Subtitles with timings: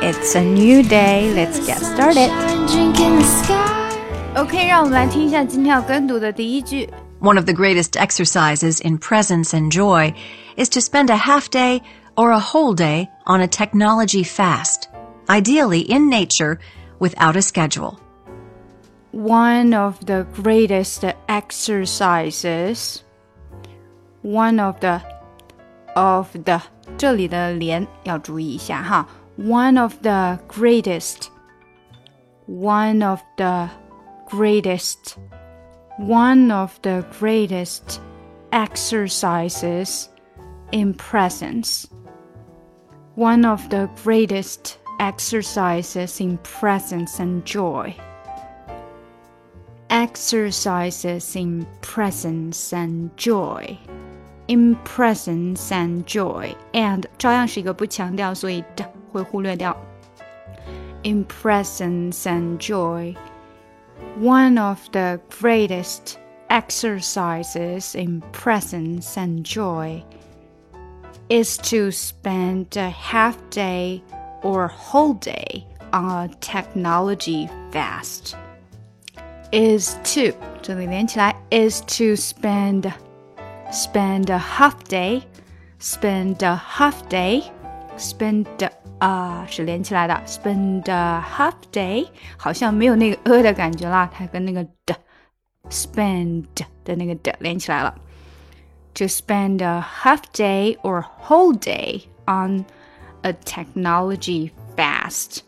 [0.00, 1.32] It's a new day.
[1.34, 2.30] Let's get started.
[4.34, 6.88] OK，让我们来听一下今天要跟读的第一句。
[7.20, 10.14] One of the greatest exercises in presence and joy
[10.56, 11.82] is to spend a half day
[12.14, 14.88] or a whole day on a technology fast,
[15.26, 16.58] ideally in nature
[17.00, 17.98] without a schedule.
[19.10, 23.02] One of the greatest exercises,
[24.22, 25.00] one of the
[25.94, 26.60] of the
[26.96, 29.06] 这里的连要注意一下哈。
[29.36, 31.28] One of the greatest,
[32.46, 33.68] one of the
[34.28, 35.16] greatest,
[35.98, 38.00] one of the greatest
[38.50, 40.08] exercises
[40.72, 41.86] in presence.
[43.14, 47.94] One of the greatest exercises in presence and joy.
[49.90, 53.78] Exercises in presence and joy
[54.46, 59.76] in presence and joy and 照样是一个不强调，所以的会忽略掉。
[61.04, 63.14] In presence and joy,
[64.20, 66.16] one of the greatest
[66.48, 70.02] exercises in presence and joy
[71.28, 74.02] is to spend a half day
[74.42, 78.34] or whole day on a technology fast.
[79.52, 82.90] Is to 这里连起来 is to spend
[83.72, 85.22] spend a half day,
[85.80, 87.42] spend a half day,
[87.96, 88.46] spend
[88.98, 94.96] 啊、uh, 是连起来的，spend a half day 好像没有那个 a 的感觉啦，它跟那个的
[95.70, 96.46] spend
[96.84, 97.94] 的那个的连起来了。
[98.94, 102.64] To spend a half day or whole day on
[103.22, 105.42] a technology fast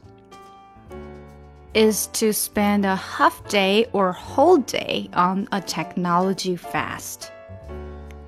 [1.75, 7.33] is to spend a half day or whole day on a technology fast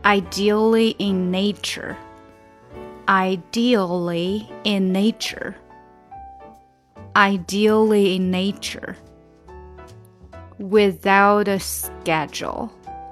[0.07, 1.97] ideally in nature.
[3.09, 5.55] Ideally in nature.
[7.15, 8.97] Ideally in nature.
[10.59, 12.69] Without a schedule.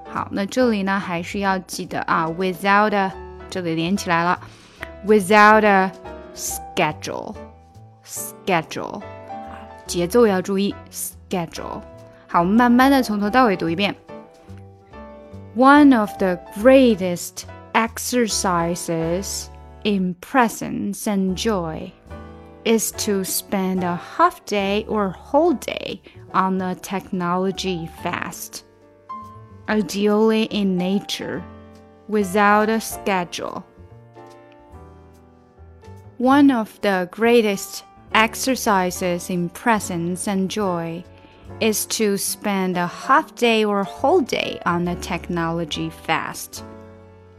[0.09, 3.11] 好，那这里呢还是要记得啊，without a
[3.49, 4.39] 这里连起来了，
[5.05, 5.91] without a
[6.35, 7.35] schedule
[8.05, 9.01] schedule
[9.85, 11.81] 节奏要注意 schedule。
[12.27, 13.95] 好，我们慢慢的从头到尾读一遍。
[15.56, 19.48] One of the greatest exercises
[19.84, 21.90] in presence and joy
[22.66, 26.02] is to spend a half day or whole day
[26.34, 28.66] on a technology fast,
[29.70, 31.42] ideally in nature,
[32.06, 33.64] without a schedule.
[36.18, 41.02] One of the greatest exercises in presence and joy
[41.59, 46.63] is to spend a half day or whole day on a technology fast,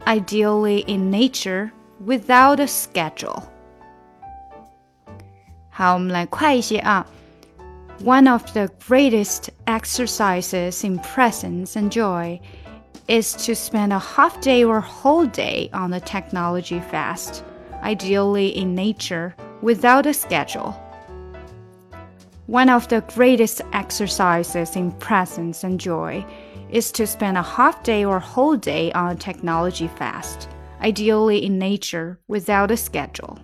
[0.05, 3.43] ideally in nature without a schedule.
[5.69, 7.05] 好，我们来快一些啊。
[8.03, 12.39] One of the greatest exercises in presence and joy
[13.07, 17.43] is to spend a half day or whole day on a technology fast,
[17.81, 20.73] ideally in nature without a schedule.
[22.47, 26.25] One of the greatest exercises in presence and joy
[26.69, 30.49] is to spend a half day or whole day on a technology fast,
[30.81, 33.37] ideally in nature without a schedule.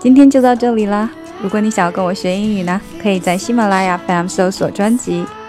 [0.00, 1.10] 今天就到这里啦！
[1.42, 5.24] 如果你想要跟我学英语呢，可以在喜马拉雅 FM 搜索专辑